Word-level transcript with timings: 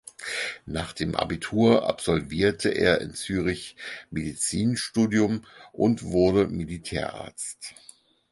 Nach 0.65 0.93
dem 0.93 1.13
Abitur 1.13 1.87
absolvierte 1.87 2.69
er 2.69 3.01
in 3.01 3.13
Zürich 3.13 3.75
Medizinstudium 4.09 5.45
und 5.73 6.01
wurde 6.05 6.47
Militärarzt. 6.47 7.75